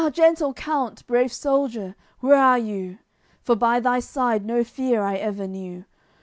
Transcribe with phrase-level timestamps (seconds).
[0.13, 2.97] Gentle count, brave soldier, where are you?
[3.43, 5.85] For By thy side no fear I ever knew.